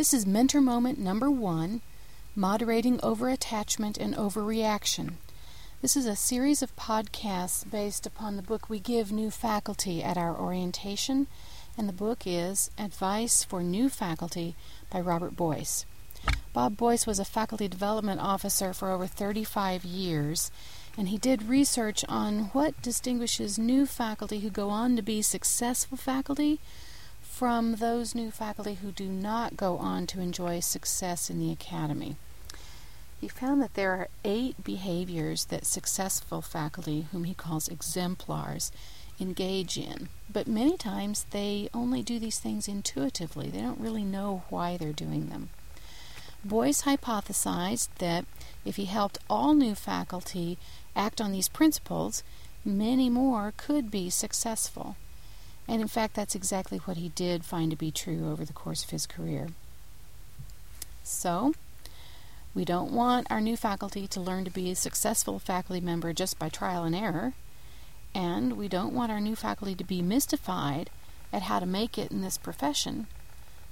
This 0.00 0.14
is 0.14 0.24
mentor 0.24 0.62
moment 0.62 0.98
number 0.98 1.30
one 1.30 1.82
moderating 2.34 2.96
overattachment 3.00 3.98
and 3.98 4.16
overreaction. 4.16 5.16
This 5.82 5.94
is 5.94 6.06
a 6.06 6.16
series 6.16 6.62
of 6.62 6.74
podcasts 6.74 7.70
based 7.70 8.06
upon 8.06 8.36
the 8.36 8.42
book 8.42 8.70
we 8.70 8.80
give 8.80 9.12
new 9.12 9.30
faculty 9.30 10.02
at 10.02 10.16
our 10.16 10.34
orientation, 10.34 11.26
and 11.76 11.86
the 11.86 11.92
book 11.92 12.22
is 12.24 12.70
Advice 12.78 13.44
for 13.44 13.62
New 13.62 13.90
Faculty 13.90 14.56
by 14.88 15.02
Robert 15.02 15.36
Boice. 15.36 15.84
Bob 16.54 16.78
Boice 16.78 17.06
was 17.06 17.18
a 17.18 17.24
faculty 17.26 17.68
development 17.68 18.22
officer 18.22 18.72
for 18.72 18.92
over 18.92 19.06
35 19.06 19.84
years, 19.84 20.50
and 20.96 21.10
he 21.10 21.18
did 21.18 21.42
research 21.42 22.06
on 22.08 22.44
what 22.54 22.80
distinguishes 22.80 23.58
new 23.58 23.84
faculty 23.84 24.40
who 24.40 24.48
go 24.48 24.70
on 24.70 24.96
to 24.96 25.02
be 25.02 25.20
successful 25.20 25.98
faculty 25.98 26.58
from 27.40 27.76
those 27.76 28.14
new 28.14 28.30
faculty 28.30 28.74
who 28.74 28.92
do 28.92 29.08
not 29.08 29.56
go 29.56 29.78
on 29.78 30.06
to 30.06 30.20
enjoy 30.20 30.60
success 30.60 31.30
in 31.30 31.40
the 31.40 31.50
academy. 31.50 32.14
He 33.18 33.28
found 33.28 33.62
that 33.62 33.72
there 33.72 33.92
are 33.92 34.08
eight 34.26 34.62
behaviors 34.62 35.46
that 35.46 35.64
successful 35.64 36.42
faculty, 36.42 37.06
whom 37.12 37.24
he 37.24 37.32
calls 37.32 37.66
exemplars, 37.66 38.70
engage 39.18 39.78
in. 39.78 40.10
But 40.30 40.48
many 40.48 40.76
times 40.76 41.24
they 41.30 41.70
only 41.72 42.02
do 42.02 42.18
these 42.18 42.38
things 42.38 42.68
intuitively. 42.68 43.48
They 43.48 43.62
don't 43.62 43.80
really 43.80 44.04
know 44.04 44.42
why 44.50 44.76
they're 44.76 44.92
doing 44.92 45.30
them. 45.30 45.48
Boice 46.44 46.82
hypothesized 46.82 47.88
that 48.00 48.26
if 48.66 48.76
he 48.76 48.84
helped 48.84 49.16
all 49.30 49.54
new 49.54 49.74
faculty 49.74 50.58
act 50.94 51.22
on 51.22 51.32
these 51.32 51.48
principles, 51.48 52.22
many 52.66 53.08
more 53.08 53.54
could 53.56 53.90
be 53.90 54.10
successful. 54.10 54.96
And 55.70 55.80
in 55.80 55.86
fact, 55.86 56.14
that's 56.14 56.34
exactly 56.34 56.78
what 56.78 56.96
he 56.96 57.10
did 57.10 57.44
find 57.44 57.70
to 57.70 57.76
be 57.76 57.92
true 57.92 58.28
over 58.28 58.44
the 58.44 58.52
course 58.52 58.82
of 58.82 58.90
his 58.90 59.06
career. 59.06 59.50
So, 61.04 61.54
we 62.56 62.64
don't 62.64 62.90
want 62.90 63.28
our 63.30 63.40
new 63.40 63.56
faculty 63.56 64.08
to 64.08 64.20
learn 64.20 64.44
to 64.44 64.50
be 64.50 64.72
a 64.72 64.74
successful 64.74 65.38
faculty 65.38 65.80
member 65.80 66.12
just 66.12 66.40
by 66.40 66.48
trial 66.48 66.82
and 66.82 66.96
error, 66.96 67.34
and 68.12 68.56
we 68.56 68.66
don't 68.66 68.92
want 68.92 69.12
our 69.12 69.20
new 69.20 69.36
faculty 69.36 69.76
to 69.76 69.84
be 69.84 70.02
mystified 70.02 70.90
at 71.32 71.42
how 71.42 71.60
to 71.60 71.66
make 71.66 71.96
it 71.96 72.10
in 72.10 72.20
this 72.20 72.36
profession. 72.36 73.06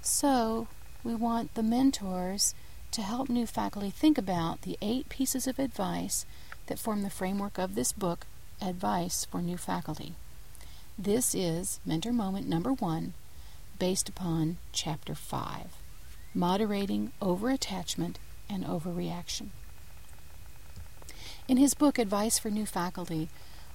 So, 0.01 0.69
we 1.03 1.17
want 1.17 1.55
the 1.55 1.65
mentors 1.65 2.55
to 2.93 3.03
help 3.03 3.29
new 3.29 3.45
faculty 3.45 3.91
think 3.91 4.19
about 4.19 4.63
the 4.63 4.79
eight 4.81 5.09
pieces 5.09 5.49
of 5.49 5.59
advice 5.59 6.27
that 6.69 6.79
form 6.79 7.03
the 7.03 7.11
framework 7.11 7.59
of 7.59 7.75
this 7.75 7.91
book, 7.91 8.25
Advice 8.63 9.25
for 9.25 9.43
New 9.43 9.57
Faculty. 9.57 10.15
This 11.01 11.33
is 11.33 11.79
Mentor 11.87 12.13
Moment 12.13 12.49
number 12.49 12.73
one, 12.73 13.13
based 13.79 14.09
upon 14.09 14.57
Chapter 14.73 15.15
5 15.15 15.67
Moderating 16.35 17.13
Overattachment 17.23 18.17
and 18.51 18.65
overreaction. 18.65 19.51
In 21.47 21.57
his 21.57 21.75
book 21.75 22.01
Advice 22.01 22.41
for 22.41 22.51
New 22.51 22.67
Faculty, 22.67 23.29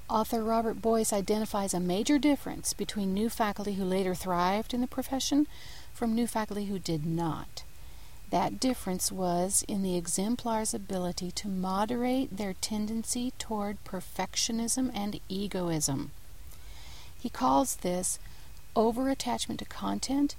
author 0.09 0.43
Robert 0.43 0.81
Boice 0.81 1.13
identifies 1.13 1.73
a 1.73 1.79
major 1.79 2.19
difference 2.19 2.73
between 2.73 3.13
new 3.13 3.29
faculty 3.29 3.75
who 3.75 3.85
later 3.85 4.13
thrived 4.13 4.73
in 4.73 4.81
the 4.81 4.85
profession 4.85 5.47
from 5.93 6.13
new 6.13 6.27
faculty 6.27 6.65
who 6.65 6.77
did 6.77 7.05
not. 7.05 7.63
That 8.31 8.59
difference 8.59 9.13
was 9.13 9.63
in 9.69 9.81
the 9.81 9.95
exemplar's 9.95 10.73
ability 10.73 11.31
to 11.31 11.47
moderate 11.47 12.35
their 12.35 12.53
tendency 12.53 13.31
toward 13.39 13.81
perfectionism 13.85 14.91
and 14.93 15.21
egoism. 15.29 16.11
He 17.23 17.29
calls 17.29 17.77
this 17.77 18.19
over 18.75 19.09
attachment 19.09 19.59
to 19.59 19.65
content 19.65 20.35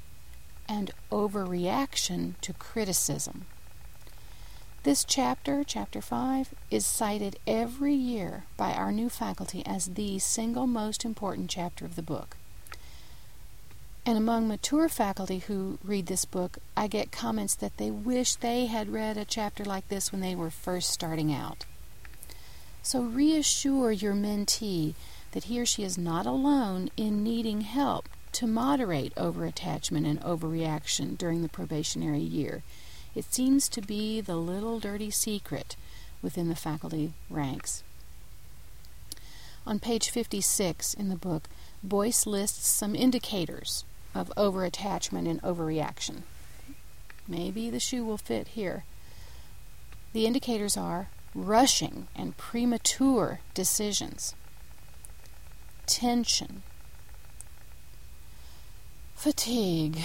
and 0.68 0.90
overreaction 1.10 2.34
to 2.42 2.52
criticism. 2.52 3.46
This 4.82 5.02
chapter, 5.02 5.64
Chapter 5.64 6.02
5, 6.02 6.54
is 6.70 6.84
cited 6.84 7.38
every 7.46 7.94
year 7.94 8.44
by 8.58 8.74
our 8.74 8.92
new 8.92 9.08
faculty 9.08 9.64
as 9.64 9.94
the 9.94 10.18
single 10.18 10.66
most 10.66 11.06
important 11.06 11.48
chapter 11.48 11.86
of 11.86 11.96
the 11.96 12.02
book. 12.02 12.36
And 14.04 14.18
among 14.18 14.46
mature 14.46 14.90
faculty 14.90 15.38
who 15.38 15.78
read 15.82 16.04
this 16.04 16.26
book, 16.26 16.58
I 16.76 16.86
get 16.86 17.10
comments 17.10 17.54
that 17.54 17.78
they 17.78 17.90
wish 17.90 18.34
they 18.34 18.66
had 18.66 18.92
read 18.92 19.16
a 19.16 19.24
chapter 19.24 19.64
like 19.64 19.88
this 19.88 20.12
when 20.12 20.20
they 20.20 20.34
were 20.34 20.50
first 20.50 20.90
starting 20.90 21.32
out. 21.32 21.64
So 22.82 23.00
reassure 23.00 23.90
your 23.90 24.12
mentee 24.12 24.92
that 25.34 25.44
he 25.44 25.60
or 25.60 25.66
she 25.66 25.82
is 25.82 25.98
not 25.98 26.26
alone 26.26 26.88
in 26.96 27.24
needing 27.24 27.62
help 27.62 28.08
to 28.30 28.46
moderate 28.46 29.14
overattachment 29.16 30.08
and 30.08 30.20
overreaction 30.22 31.18
during 31.18 31.42
the 31.42 31.48
probationary 31.48 32.20
year. 32.20 32.62
It 33.16 33.32
seems 33.32 33.68
to 33.70 33.80
be 33.80 34.20
the 34.20 34.36
little 34.36 34.78
dirty 34.78 35.10
secret 35.10 35.76
within 36.22 36.48
the 36.48 36.54
faculty 36.54 37.12
ranks. 37.28 37.82
On 39.66 39.80
page 39.80 40.08
56 40.08 40.94
in 40.94 41.08
the 41.08 41.16
book, 41.16 41.48
Boice 41.82 42.26
lists 42.26 42.68
some 42.68 42.94
indicators 42.94 43.84
of 44.14 44.32
overattachment 44.36 45.28
and 45.28 45.42
overreaction. 45.42 46.22
Maybe 47.26 47.70
the 47.70 47.80
shoe 47.80 48.04
will 48.04 48.18
fit 48.18 48.48
here. 48.48 48.84
The 50.12 50.26
indicators 50.26 50.76
are 50.76 51.08
rushing 51.34 52.06
and 52.14 52.36
premature 52.36 53.40
decisions, 53.52 54.34
tension, 55.86 56.62
fatigue, 59.14 59.98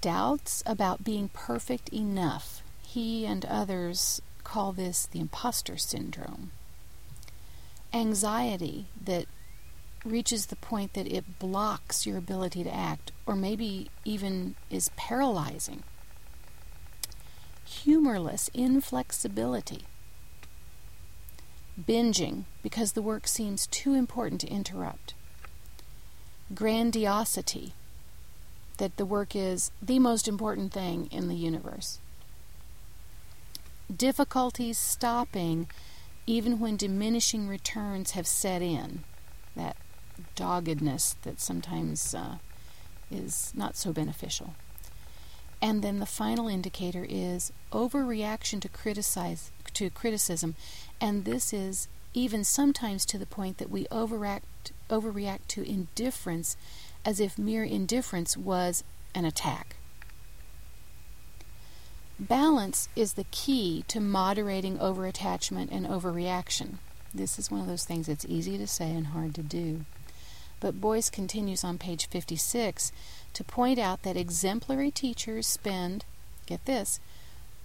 doubts 0.00 0.62
about 0.66 1.04
being 1.04 1.28
perfect 1.28 1.88
enough. 1.90 2.62
He 2.82 3.26
and 3.26 3.44
others 3.44 4.20
call 4.44 4.72
this 4.72 5.06
the 5.06 5.20
imposter 5.20 5.76
syndrome. 5.76 6.52
Anxiety 7.92 8.86
that 9.02 9.26
reaches 10.04 10.46
the 10.46 10.56
point 10.56 10.94
that 10.94 11.06
it 11.06 11.38
blocks 11.38 12.06
your 12.06 12.16
ability 12.16 12.62
to 12.64 12.74
act, 12.74 13.10
or 13.26 13.34
maybe 13.34 13.90
even 14.04 14.54
is 14.70 14.90
paralyzing. 14.96 15.82
Humorless 17.64 18.48
inflexibility. 18.54 19.82
Binging 21.80 22.44
because 22.62 22.92
the 22.92 23.02
work 23.02 23.26
seems 23.26 23.66
too 23.66 23.94
important 23.94 24.40
to 24.42 24.48
interrupt. 24.48 25.14
Grandiosity 26.54 27.74
that 28.78 28.96
the 28.96 29.06
work 29.06 29.34
is 29.34 29.70
the 29.82 29.98
most 29.98 30.28
important 30.28 30.72
thing 30.72 31.08
in 31.10 31.28
the 31.28 31.34
universe. 31.34 31.98
Difficulties 33.94 34.78
stopping 34.78 35.68
even 36.26 36.58
when 36.58 36.76
diminishing 36.76 37.46
returns 37.46 38.12
have 38.12 38.26
set 38.26 38.62
in. 38.62 39.04
That 39.54 39.76
doggedness 40.34 41.16
that 41.22 41.40
sometimes 41.40 42.14
uh, 42.14 42.36
is 43.10 43.52
not 43.54 43.76
so 43.76 43.92
beneficial. 43.92 44.54
And 45.62 45.82
then 45.82 46.00
the 46.00 46.06
final 46.06 46.48
indicator 46.48 47.06
is 47.08 47.52
overreaction 47.72 48.60
to 48.60 48.68
criticize 48.68 49.50
to 49.74 49.90
criticism, 49.90 50.54
and 51.00 51.24
this 51.24 51.52
is 51.52 51.88
even 52.14 52.44
sometimes 52.44 53.04
to 53.06 53.18
the 53.18 53.26
point 53.26 53.58
that 53.58 53.70
we 53.70 53.86
overact 53.90 54.72
overreact 54.88 55.46
to 55.48 55.68
indifference 55.68 56.56
as 57.04 57.20
if 57.20 57.38
mere 57.38 57.64
indifference 57.64 58.36
was 58.36 58.82
an 59.14 59.24
attack. 59.24 59.76
Balance 62.18 62.88
is 62.96 63.12
the 63.12 63.26
key 63.30 63.84
to 63.88 64.00
moderating 64.00 64.78
overattachment 64.78 65.68
and 65.70 65.86
overreaction. 65.86 66.78
This 67.12 67.38
is 67.38 67.50
one 67.50 67.60
of 67.60 67.66
those 67.66 67.84
things 67.84 68.06
that's 68.06 68.24
easy 68.24 68.56
to 68.56 68.66
say 68.66 68.90
and 68.90 69.08
hard 69.08 69.34
to 69.34 69.42
do. 69.42 69.84
But 70.58 70.80
Boice 70.80 71.10
continues 71.10 71.62
on 71.62 71.76
page 71.76 72.08
56 72.08 72.90
to 73.34 73.44
point 73.44 73.78
out 73.78 74.02
that 74.02 74.16
exemplary 74.16 74.90
teachers 74.90 75.46
spend, 75.46 76.06
get 76.46 76.64
this, 76.64 77.00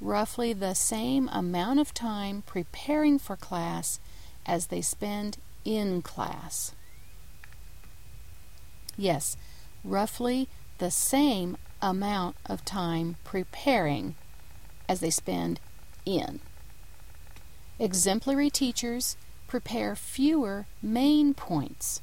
roughly 0.02 0.52
the 0.52 0.74
same 0.74 1.30
amount 1.32 1.80
of 1.80 1.94
time 1.94 2.44
preparing 2.46 3.20
for 3.20 3.36
class 3.36 4.00
as 4.46 4.68
they 4.68 4.82
spend 4.82 5.38
in 5.64 6.02
class. 6.02 6.74
Yes, 8.98 9.38
roughly 9.84 10.50
the 10.80 10.92
same 10.92 11.56
amount 11.82 12.36
of 12.48 12.66
time 12.66 13.16
preparing 13.24 14.16
as 14.90 15.00
they 15.00 15.12
spend 15.12 15.60
in. 16.06 16.40
Exemplary 17.80 18.50
teachers 18.50 19.16
prepare 19.48 19.96
fewer 19.96 20.66
main 20.82 21.34
points, 21.34 22.02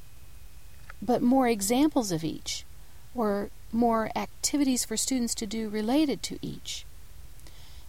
but 1.01 1.21
more 1.21 1.47
examples 1.47 2.11
of 2.11 2.23
each, 2.23 2.65
or 3.13 3.49
more 3.71 4.09
activities 4.15 4.85
for 4.85 4.97
students 4.97 5.35
to 5.35 5.45
do 5.45 5.69
related 5.69 6.23
to 6.23 6.39
each. 6.41 6.85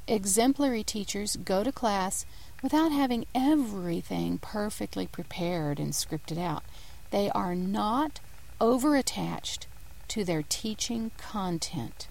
Exemplary 0.07 0.83
teachers 0.83 1.37
go 1.37 1.63
to 1.63 1.73
class 1.73 2.27
without 2.63 2.93
having 2.93 3.27
everything 3.35 4.39
perfectly 4.39 5.07
prepared 5.07 5.79
and 5.79 5.93
scripted 5.93 6.39
out. 6.39 6.63
They 7.11 7.31
are 7.31 7.55
not 7.55 8.21
overattached 8.61 9.67
to 10.09 10.25
their 10.25 10.43
teaching 10.49 11.11
content. 11.17 12.09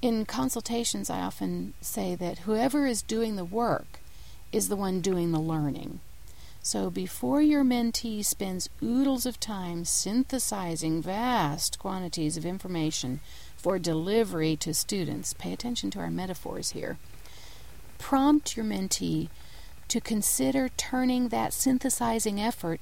In 0.00 0.24
consultations, 0.24 1.10
I 1.10 1.20
often 1.20 1.74
say 1.80 2.14
that 2.16 2.40
whoever 2.40 2.86
is 2.86 3.02
doing 3.02 3.36
the 3.36 3.44
work 3.44 4.00
is 4.50 4.68
the 4.68 4.76
one 4.76 5.00
doing 5.00 5.30
the 5.30 5.40
learning. 5.40 6.00
So 6.64 6.90
before 6.90 7.42
your 7.42 7.64
mentee 7.64 8.24
spends 8.24 8.68
oodles 8.82 9.26
of 9.26 9.40
time 9.40 9.84
synthesizing 9.84 11.02
vast 11.02 11.78
quantities 11.78 12.36
of 12.36 12.46
information 12.46 13.20
for 13.62 13.78
delivery 13.78 14.56
to 14.56 14.74
students, 14.74 15.34
pay 15.34 15.52
attention 15.52 15.88
to 15.92 16.00
our 16.00 16.10
metaphors 16.10 16.70
here. 16.70 16.98
Prompt 17.98 18.56
your 18.56 18.66
mentee 18.66 19.28
to 19.86 20.00
consider 20.00 20.68
turning 20.70 21.28
that 21.28 21.52
synthesizing 21.52 22.40
effort 22.40 22.80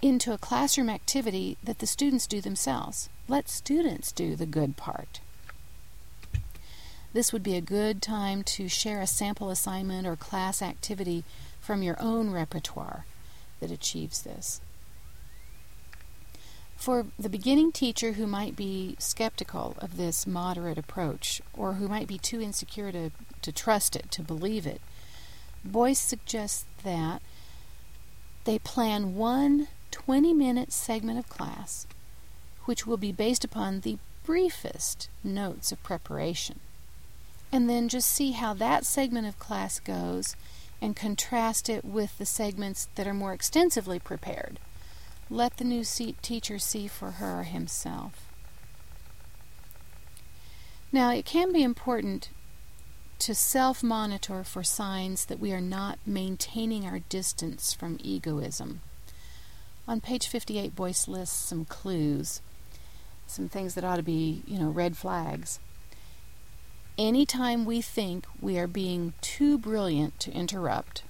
into 0.00 0.32
a 0.32 0.38
classroom 0.38 0.88
activity 0.88 1.58
that 1.62 1.80
the 1.80 1.86
students 1.86 2.26
do 2.26 2.40
themselves. 2.40 3.10
Let 3.28 3.50
students 3.50 4.10
do 4.10 4.36
the 4.36 4.46
good 4.46 4.78
part. 4.78 5.20
This 7.12 7.30
would 7.32 7.42
be 7.42 7.56
a 7.56 7.60
good 7.60 8.00
time 8.00 8.42
to 8.44 8.68
share 8.68 9.02
a 9.02 9.06
sample 9.06 9.50
assignment 9.50 10.06
or 10.06 10.16
class 10.16 10.62
activity 10.62 11.24
from 11.60 11.82
your 11.82 11.96
own 12.00 12.30
repertoire 12.30 13.04
that 13.60 13.70
achieves 13.70 14.22
this. 14.22 14.60
For 16.76 17.06
the 17.18 17.28
beginning 17.28 17.72
teacher 17.72 18.12
who 18.12 18.26
might 18.26 18.54
be 18.54 18.96
skeptical 18.98 19.74
of 19.78 19.96
this 19.96 20.26
moderate 20.26 20.78
approach, 20.78 21.40
or 21.56 21.74
who 21.74 21.88
might 21.88 22.06
be 22.06 22.18
too 22.18 22.40
insecure 22.40 22.92
to, 22.92 23.10
to 23.42 23.52
trust 23.52 23.96
it, 23.96 24.10
to 24.12 24.22
believe 24.22 24.66
it, 24.66 24.80
Boice 25.64 25.98
suggests 25.98 26.64
that 26.84 27.20
they 28.44 28.58
plan 28.58 29.16
one 29.16 29.68
20 29.90 30.34
minute 30.34 30.72
segment 30.72 31.18
of 31.18 31.28
class, 31.28 31.86
which 32.66 32.86
will 32.86 32.96
be 32.96 33.10
based 33.10 33.44
upon 33.44 33.80
the 33.80 33.98
briefest 34.24 35.08
notes 35.24 35.72
of 35.72 35.82
preparation. 35.82 36.60
And 37.50 37.68
then 37.68 37.88
just 37.88 38.10
see 38.10 38.32
how 38.32 38.54
that 38.54 38.84
segment 38.84 39.26
of 39.26 39.38
class 39.38 39.80
goes 39.80 40.36
and 40.80 40.94
contrast 40.94 41.68
it 41.68 41.84
with 41.84 42.18
the 42.18 42.26
segments 42.26 42.88
that 42.96 43.06
are 43.06 43.14
more 43.14 43.32
extensively 43.32 43.98
prepared. 43.98 44.58
Let 45.28 45.56
the 45.56 45.64
new 45.64 45.82
teacher 46.22 46.58
see 46.58 46.86
for 46.86 47.12
her 47.12 47.42
himself. 47.42 48.26
Now, 50.92 51.10
it 51.12 51.24
can 51.24 51.52
be 51.52 51.64
important 51.64 52.30
to 53.18 53.34
self 53.34 53.82
monitor 53.82 54.44
for 54.44 54.62
signs 54.62 55.24
that 55.24 55.40
we 55.40 55.52
are 55.52 55.60
not 55.60 55.98
maintaining 56.06 56.86
our 56.86 57.00
distance 57.00 57.72
from 57.72 57.98
egoism. 58.02 58.82
On 59.88 60.00
page 60.00 60.28
58, 60.28 60.76
Boice 60.76 61.08
lists 61.08 61.36
some 61.36 61.64
clues, 61.64 62.40
some 63.26 63.48
things 63.48 63.74
that 63.74 63.84
ought 63.84 63.96
to 63.96 64.02
be, 64.02 64.42
you 64.46 64.58
know, 64.58 64.68
red 64.68 64.96
flags. 64.96 65.58
Anytime 66.96 67.64
we 67.64 67.80
think 67.80 68.26
we 68.40 68.58
are 68.58 68.66
being 68.66 69.12
too 69.20 69.58
brilliant 69.58 70.18
to 70.20 70.32
interrupt, 70.32 71.02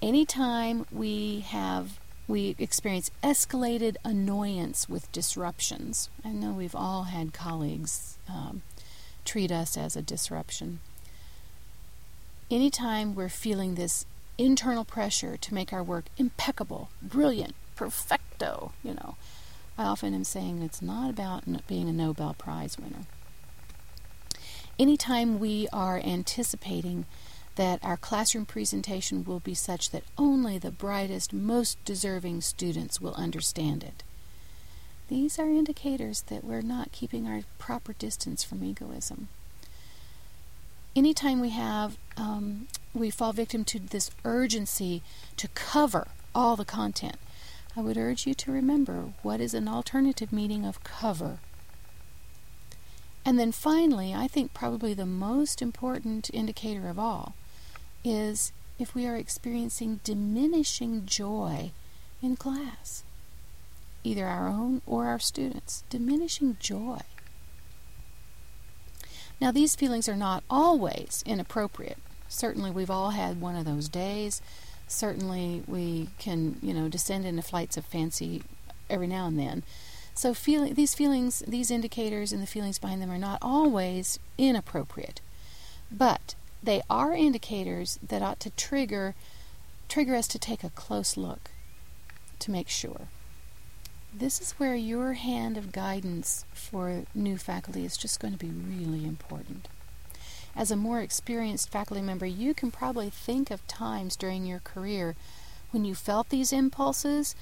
anytime 0.00 0.86
we 0.92 1.40
have 1.40 1.98
we 2.32 2.56
experience 2.58 3.10
escalated 3.22 3.96
annoyance 4.06 4.88
with 4.88 5.12
disruptions. 5.12 6.08
I 6.24 6.30
know 6.30 6.52
we've 6.52 6.74
all 6.74 7.02
had 7.02 7.34
colleagues 7.34 8.16
um, 8.26 8.62
treat 9.26 9.52
us 9.52 9.76
as 9.76 9.96
a 9.96 10.00
disruption. 10.02 10.80
Anytime 12.50 13.14
we're 13.14 13.28
feeling 13.28 13.74
this 13.74 14.06
internal 14.38 14.82
pressure 14.82 15.36
to 15.36 15.52
make 15.52 15.74
our 15.74 15.82
work 15.82 16.06
impeccable, 16.16 16.88
brilliant, 17.02 17.54
perfecto, 17.76 18.72
you 18.82 18.94
know. 18.94 19.16
I 19.76 19.84
often 19.84 20.14
am 20.14 20.24
saying 20.24 20.62
it's 20.62 20.80
not 20.80 21.10
about 21.10 21.44
being 21.66 21.86
a 21.86 21.92
Nobel 21.92 22.32
Prize 22.32 22.78
winner. 22.78 23.04
Anytime 24.78 25.38
we 25.38 25.68
are 25.70 26.00
anticipating 26.02 27.04
that 27.56 27.82
our 27.82 27.96
classroom 27.96 28.46
presentation 28.46 29.24
will 29.24 29.40
be 29.40 29.54
such 29.54 29.90
that 29.90 30.04
only 30.16 30.58
the 30.58 30.70
brightest, 30.70 31.32
most 31.32 31.82
deserving 31.84 32.40
students 32.40 33.00
will 33.00 33.14
understand 33.14 33.82
it. 33.82 34.02
These 35.08 35.38
are 35.38 35.48
indicators 35.48 36.22
that 36.22 36.44
we're 36.44 36.62
not 36.62 36.92
keeping 36.92 37.26
our 37.26 37.42
proper 37.58 37.92
distance 37.92 38.42
from 38.42 38.64
egoism. 38.64 39.28
Anytime 40.96 41.40
we 41.40 41.50
have 41.50 41.96
um, 42.16 42.68
we 42.94 43.10
fall 43.10 43.32
victim 43.32 43.64
to 43.64 43.78
this 43.78 44.10
urgency 44.24 45.02
to 45.36 45.48
cover 45.48 46.08
all 46.34 46.56
the 46.56 46.64
content. 46.64 47.16
I 47.76 47.80
would 47.80 47.96
urge 47.96 48.26
you 48.26 48.34
to 48.34 48.52
remember 48.52 49.12
what 49.22 49.40
is 49.40 49.54
an 49.54 49.68
alternative 49.68 50.32
meaning 50.32 50.66
of 50.66 50.84
cover. 50.84 51.38
And 53.24 53.38
then 53.38 53.52
finally, 53.52 54.12
I 54.12 54.26
think 54.26 54.52
probably 54.52 54.94
the 54.94 55.06
most 55.06 55.62
important 55.62 56.30
indicator 56.34 56.88
of 56.88 56.98
all 56.98 57.34
is 58.04 58.52
if 58.78 58.94
we 58.94 59.06
are 59.06 59.16
experiencing 59.16 60.00
diminishing 60.04 61.06
joy 61.06 61.70
in 62.22 62.36
class, 62.36 63.04
either 64.04 64.26
our 64.26 64.48
own 64.48 64.82
or 64.86 65.06
our 65.06 65.18
students. 65.18 65.84
Diminishing 65.90 66.56
joy. 66.60 67.00
Now, 69.40 69.50
these 69.50 69.74
feelings 69.74 70.08
are 70.08 70.16
not 70.16 70.44
always 70.48 71.22
inappropriate. 71.26 71.98
Certainly, 72.28 72.70
we've 72.70 72.90
all 72.90 73.10
had 73.10 73.40
one 73.40 73.56
of 73.56 73.64
those 73.64 73.88
days. 73.88 74.40
Certainly, 74.86 75.64
we 75.66 76.10
can, 76.18 76.58
you 76.62 76.72
know, 76.72 76.88
descend 76.88 77.26
into 77.26 77.42
flights 77.42 77.76
of 77.76 77.84
fancy 77.84 78.42
every 78.88 79.06
now 79.06 79.26
and 79.26 79.38
then. 79.38 79.62
So, 80.14 80.34
feel, 80.34 80.72
these 80.72 80.94
feelings, 80.94 81.42
these 81.46 81.70
indicators, 81.70 82.32
and 82.32 82.42
the 82.42 82.46
feelings 82.46 82.78
behind 82.78 83.02
them 83.02 83.10
are 83.10 83.18
not 83.18 83.38
always 83.42 84.18
inappropriate, 84.38 85.20
but 85.90 86.34
they 86.62 86.82
are 86.88 87.12
indicators 87.12 87.98
that 88.06 88.22
ought 88.22 88.40
to 88.40 88.50
trigger 88.50 89.14
trigger 89.88 90.14
us 90.14 90.28
to 90.28 90.38
take 90.38 90.64
a 90.64 90.70
close 90.70 91.16
look 91.16 91.50
to 92.38 92.50
make 92.50 92.68
sure. 92.68 93.08
This 94.14 94.40
is 94.40 94.52
where 94.52 94.74
your 94.74 95.14
hand 95.14 95.58
of 95.58 95.72
guidance 95.72 96.46
for 96.54 97.04
new 97.14 97.36
faculty 97.36 97.84
is 97.84 97.96
just 97.96 98.18
going 98.18 98.32
to 98.32 98.38
be 98.38 98.50
really 98.50 99.04
important 99.04 99.68
as 100.54 100.70
a 100.70 100.76
more 100.76 101.00
experienced 101.00 101.70
faculty 101.70 102.02
member, 102.02 102.26
you 102.26 102.54
can 102.54 102.70
probably 102.70 103.10
think 103.10 103.50
of 103.50 103.66
times 103.66 104.16
during 104.16 104.44
your 104.44 104.60
career 104.60 105.14
when 105.70 105.84
you 105.84 105.94
felt 105.94 106.28
these 106.28 106.52
impulses 106.52 107.34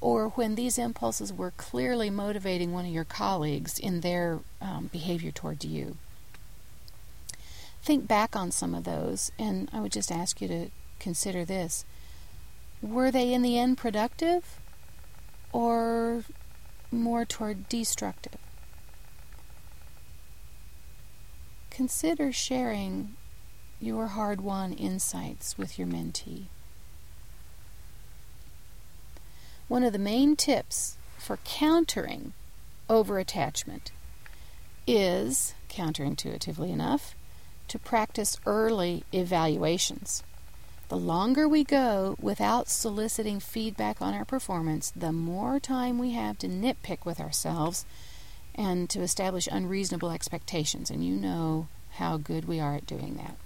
or 0.00 0.30
when 0.30 0.56
these 0.56 0.78
impulses 0.78 1.32
were 1.32 1.52
clearly 1.52 2.10
motivating 2.10 2.72
one 2.72 2.84
of 2.84 2.90
your 2.90 3.04
colleagues 3.04 3.78
in 3.78 4.00
their 4.00 4.40
um, 4.60 4.90
behavior 4.92 5.30
toward 5.30 5.64
you. 5.64 5.96
Think 7.86 8.06
back 8.06 8.36
on 8.36 8.50
some 8.50 8.74
of 8.74 8.84
those, 8.84 9.32
and 9.38 9.70
I 9.72 9.80
would 9.80 9.92
just 9.92 10.12
ask 10.12 10.42
you 10.42 10.48
to 10.48 10.68
consider 10.98 11.44
this. 11.44 11.86
Were 12.82 13.10
they 13.10 13.32
in 13.32 13.40
the 13.40 13.58
end 13.58 13.78
productive 13.78 14.58
or 15.52 16.24
more 16.90 17.24
toward 17.24 17.68
destructive? 17.68 18.36
consider 21.76 22.32
sharing 22.32 23.14
your 23.78 24.06
hard 24.06 24.40
won 24.40 24.72
insights 24.72 25.58
with 25.58 25.78
your 25.78 25.86
mentee. 25.86 26.46
One 29.68 29.82
of 29.82 29.92
the 29.92 29.98
main 29.98 30.36
tips 30.36 30.96
for 31.18 31.36
countering 31.44 32.32
over 32.88 33.18
attachment 33.18 33.92
is, 34.86 35.52
counterintuitively 35.68 36.70
enough, 36.70 37.14
to 37.68 37.78
practice 37.78 38.38
early 38.46 39.04
evaluations. 39.12 40.22
The 40.88 40.96
longer 40.96 41.48
we 41.48 41.64
go 41.64 42.16
without 42.20 42.68
soliciting 42.68 43.40
feedback 43.40 44.00
on 44.00 44.14
our 44.14 44.24
performance, 44.24 44.92
the 44.94 45.12
more 45.12 45.58
time 45.58 45.98
we 45.98 46.12
have 46.12 46.38
to 46.38 46.48
nitpick 46.48 47.04
with 47.04 47.20
ourselves 47.20 47.84
and 48.54 48.88
to 48.90 49.02
establish 49.02 49.48
unreasonable 49.50 50.10
expectations. 50.10 50.90
And 50.90 51.04
you 51.04 51.16
know 51.16 51.66
how 51.92 52.16
good 52.16 52.46
we 52.46 52.60
are 52.60 52.76
at 52.76 52.86
doing 52.86 53.16
that. 53.16 53.36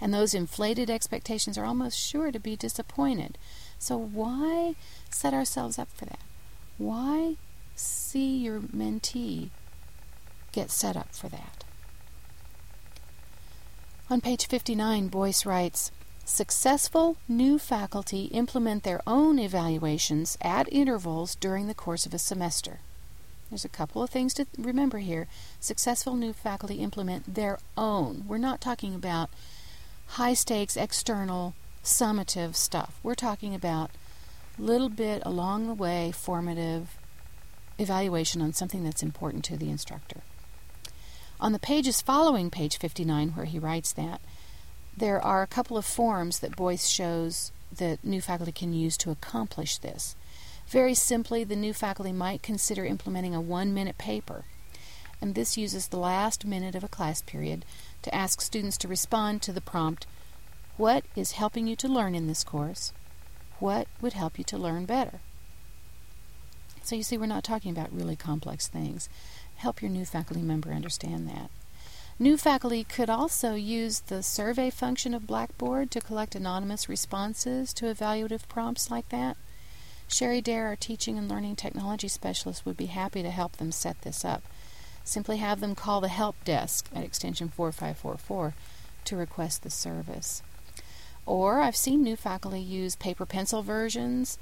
And 0.00 0.12
those 0.12 0.34
inflated 0.34 0.90
expectations 0.90 1.56
are 1.56 1.64
almost 1.64 1.98
sure 1.98 2.32
to 2.32 2.40
be 2.40 2.56
disappointed. 2.56 3.38
So, 3.78 3.96
why 3.96 4.74
set 5.08 5.32
ourselves 5.32 5.78
up 5.78 5.88
for 5.94 6.04
that? 6.04 6.20
Why 6.78 7.36
see 7.74 8.36
your 8.38 8.60
mentee 8.60 9.50
get 10.52 10.70
set 10.70 10.96
up 10.96 11.14
for 11.14 11.28
that? 11.28 11.65
On 14.08 14.20
page 14.20 14.46
59, 14.46 15.08
Boice 15.08 15.44
writes 15.44 15.90
Successful 16.24 17.16
new 17.26 17.58
faculty 17.58 18.26
implement 18.26 18.84
their 18.84 19.00
own 19.04 19.40
evaluations 19.40 20.38
at 20.40 20.72
intervals 20.72 21.34
during 21.34 21.66
the 21.66 21.74
course 21.74 22.06
of 22.06 22.14
a 22.14 22.18
semester. 22.18 22.78
There's 23.50 23.64
a 23.64 23.68
couple 23.68 24.04
of 24.04 24.10
things 24.10 24.32
to 24.34 24.46
remember 24.56 24.98
here. 24.98 25.26
Successful 25.58 26.14
new 26.14 26.32
faculty 26.32 26.76
implement 26.76 27.34
their 27.34 27.58
own. 27.76 28.24
We're 28.28 28.38
not 28.38 28.60
talking 28.60 28.94
about 28.94 29.28
high 30.10 30.34
stakes, 30.34 30.76
external, 30.76 31.54
summative 31.82 32.54
stuff. 32.54 33.00
We're 33.02 33.16
talking 33.16 33.56
about 33.56 33.90
little 34.56 34.88
bit 34.88 35.20
along 35.26 35.66
the 35.66 35.74
way 35.74 36.12
formative 36.12 36.96
evaluation 37.76 38.40
on 38.40 38.52
something 38.52 38.84
that's 38.84 39.02
important 39.02 39.44
to 39.46 39.56
the 39.56 39.68
instructor. 39.68 40.20
On 41.38 41.52
the 41.52 41.58
pages 41.58 42.00
following 42.00 42.50
page 42.50 42.78
59, 42.78 43.30
where 43.30 43.44
he 43.44 43.58
writes 43.58 43.92
that, 43.92 44.22
there 44.96 45.20
are 45.20 45.42
a 45.42 45.46
couple 45.46 45.76
of 45.76 45.84
forms 45.84 46.38
that 46.38 46.56
Boice 46.56 46.88
shows 46.88 47.52
that 47.70 48.02
new 48.02 48.22
faculty 48.22 48.52
can 48.52 48.72
use 48.72 48.96
to 48.96 49.10
accomplish 49.10 49.76
this. 49.76 50.16
Very 50.66 50.94
simply, 50.94 51.44
the 51.44 51.54
new 51.54 51.74
faculty 51.74 52.12
might 52.12 52.42
consider 52.42 52.86
implementing 52.86 53.34
a 53.34 53.40
one 53.40 53.74
minute 53.74 53.98
paper, 53.98 54.44
and 55.20 55.34
this 55.34 55.58
uses 55.58 55.88
the 55.88 55.98
last 55.98 56.46
minute 56.46 56.74
of 56.74 56.82
a 56.82 56.88
class 56.88 57.20
period 57.20 57.66
to 58.00 58.14
ask 58.14 58.40
students 58.40 58.78
to 58.78 58.88
respond 58.88 59.42
to 59.42 59.52
the 59.52 59.60
prompt 59.60 60.06
What 60.78 61.04
is 61.14 61.32
helping 61.32 61.66
you 61.66 61.76
to 61.76 61.88
learn 61.88 62.14
in 62.14 62.28
this 62.28 62.44
course? 62.44 62.94
What 63.58 63.88
would 64.00 64.14
help 64.14 64.38
you 64.38 64.44
to 64.44 64.58
learn 64.58 64.86
better? 64.86 65.20
So 66.82 66.94
you 66.94 67.02
see, 67.02 67.18
we're 67.18 67.26
not 67.26 67.44
talking 67.44 67.72
about 67.72 67.92
really 67.92 68.16
complex 68.16 68.68
things. 68.68 69.08
Help 69.56 69.82
your 69.82 69.90
new 69.90 70.04
faculty 70.04 70.42
member 70.42 70.72
understand 70.72 71.28
that. 71.28 71.50
New 72.18 72.38
faculty 72.38 72.82
could 72.82 73.10
also 73.10 73.54
use 73.54 74.00
the 74.00 74.22
survey 74.22 74.70
function 74.70 75.12
of 75.12 75.26
Blackboard 75.26 75.90
to 75.90 76.00
collect 76.00 76.34
anonymous 76.34 76.88
responses 76.88 77.74
to 77.74 77.84
evaluative 77.86 78.48
prompts 78.48 78.90
like 78.90 79.08
that. 79.10 79.36
Sherry 80.08 80.40
Dare, 80.40 80.68
our 80.68 80.76
teaching 80.76 81.18
and 81.18 81.28
learning 81.28 81.56
technology 81.56 82.08
specialist, 82.08 82.64
would 82.64 82.76
be 82.76 82.86
happy 82.86 83.22
to 83.22 83.30
help 83.30 83.56
them 83.56 83.72
set 83.72 84.00
this 84.02 84.24
up. 84.24 84.42
Simply 85.04 85.36
have 85.38 85.60
them 85.60 85.74
call 85.74 86.00
the 86.00 86.08
help 86.08 86.42
desk 86.44 86.88
at 86.94 87.04
extension 87.04 87.48
4544 87.48 88.54
to 89.04 89.16
request 89.16 89.62
the 89.62 89.70
service. 89.70 90.42
Or 91.26 91.60
I've 91.60 91.76
seen 91.76 92.02
new 92.02 92.16
faculty 92.16 92.60
use 92.60 92.96
paper 92.96 93.26
pencil 93.26 93.62
versions, 93.62 94.38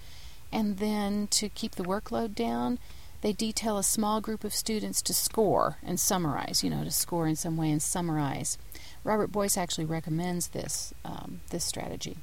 and 0.53 0.79
then 0.79 1.27
to 1.29 1.49
keep 1.49 1.75
the 1.75 1.83
workload 1.83 2.35
down, 2.35 2.79
they 3.25 3.33
detail 3.33 3.79
a 3.79 3.83
small 3.83 4.21
group 4.21 4.45
of 4.45 4.53
students 4.53 5.01
to 5.01 5.15
score 5.15 5.79
and 5.83 5.99
summarize, 5.99 6.63
you 6.63 6.69
know, 6.69 6.85
to 6.85 6.91
score 6.91 7.27
in 7.27 7.35
some 7.35 7.57
way 7.57 7.71
and 7.71 7.83
summarize. 7.83 8.59
Robert 9.03 9.33
Boice 9.33 9.57
actually 9.57 9.87
recommends 9.87 10.49
this, 10.49 10.93
um, 11.07 11.41
this 11.49 11.65
strategy. 11.65 12.19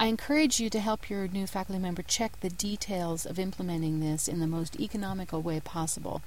I 0.00 0.06
encourage 0.06 0.60
you 0.60 0.70
to 0.70 0.80
help 0.80 1.10
your 1.10 1.28
new 1.28 1.46
faculty 1.46 1.78
member 1.78 2.00
check 2.00 2.40
the 2.40 2.48
details 2.48 3.26
of 3.26 3.38
implementing 3.38 4.00
this 4.00 4.28
in 4.28 4.40
the 4.40 4.46
most 4.46 4.80
economical 4.80 5.42
way 5.42 5.60
possible. 5.60 6.22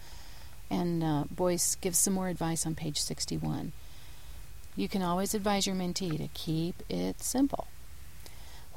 And 0.69 1.03
uh, 1.03 1.23
Boice 1.31 1.73
gives 1.73 1.97
some 1.97 2.13
more 2.13 2.27
advice 2.27 2.67
on 2.67 2.75
page 2.75 3.01
61. 3.01 3.71
You 4.75 4.87
can 4.87 5.01
always 5.01 5.33
advise 5.33 5.65
your 5.65 5.75
mentee 5.75 6.19
to 6.19 6.27
keep 6.35 6.83
it 6.87 7.23
simple. 7.23 7.65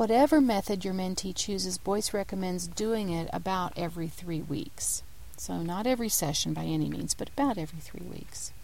Whatever 0.00 0.40
method 0.40 0.83
your 0.83 0.95
mentee 0.95 1.37
chooses, 1.37 1.76
Boice 1.76 2.14
recommends 2.14 2.66
doing 2.66 3.11
it 3.11 3.28
about 3.35 3.75
every 3.76 4.09
three 4.09 4.40
weeks. 4.40 5.02
So, 5.37 5.59
not 5.59 5.87
every 5.87 6.09
session 6.09 6.54
by 6.54 6.64
any 6.64 6.88
means, 6.88 7.12
but 7.12 7.28
about 7.28 7.59
every 7.59 7.80
three 7.80 8.07
weeks. 8.07 8.54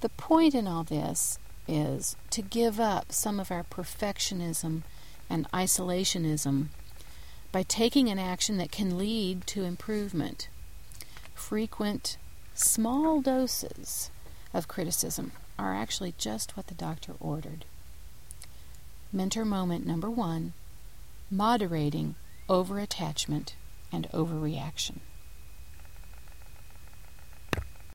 The 0.00 0.08
point 0.08 0.54
in 0.54 0.66
all 0.66 0.82
this 0.82 1.38
is 1.68 2.16
to 2.30 2.40
give 2.40 2.80
up 2.80 3.12
some 3.12 3.38
of 3.38 3.50
our 3.50 3.64
perfectionism 3.64 4.84
and 5.28 5.46
isolationism 5.52 6.68
by 7.52 7.62
taking 7.62 8.08
an 8.08 8.18
action 8.18 8.56
that 8.56 8.72
can 8.72 8.96
lead 8.96 9.46
to 9.48 9.64
improvement. 9.64 10.48
Frequent, 11.34 12.16
small 12.54 13.20
doses 13.20 14.10
of 14.54 14.68
criticism 14.68 15.32
are 15.58 15.74
actually 15.74 16.14
just 16.16 16.56
what 16.56 16.68
the 16.68 16.74
doctor 16.74 17.12
ordered. 17.20 17.66
Mentor 19.12 19.44
moment 19.44 19.84
number 19.84 20.08
one 20.08 20.52
moderating 21.32 22.14
over 22.48 22.78
attachment 22.78 23.54
and 23.92 24.08
overreaction. 24.12 25.00